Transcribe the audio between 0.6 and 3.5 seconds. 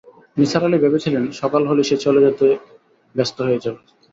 আলি ভেবেছিলেন, সকাল হলেই সে চলে যেতে ব্যস্ত